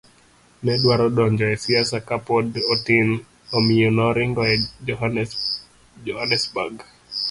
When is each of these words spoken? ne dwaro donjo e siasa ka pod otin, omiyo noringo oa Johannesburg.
ne 0.63 0.73
dwaro 0.81 1.05
donjo 1.15 1.45
e 1.53 1.55
siasa 1.63 1.97
ka 2.07 2.17
pod 2.27 2.47
otin, 2.73 3.07
omiyo 3.57 3.89
noringo 3.97 4.41
oa 4.43 4.55
Johannesburg. 6.05 6.75